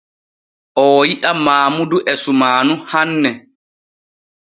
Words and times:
Oo 0.83 1.01
yi’a 1.09 1.31
Maamudu 1.45 1.97
e 2.11 2.13
sumaanu 2.23 2.73
hanne. 2.91 3.31